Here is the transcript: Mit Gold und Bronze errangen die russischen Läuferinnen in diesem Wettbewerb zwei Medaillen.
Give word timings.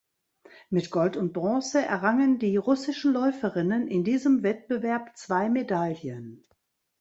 Mit 0.71 0.89
Gold 0.89 1.15
und 1.15 1.31
Bronze 1.31 1.79
errangen 1.85 2.39
die 2.39 2.57
russischen 2.57 3.13
Läuferinnen 3.13 3.87
in 3.87 4.03
diesem 4.03 4.41
Wettbewerb 4.41 5.15
zwei 5.15 5.47
Medaillen. 5.47 6.43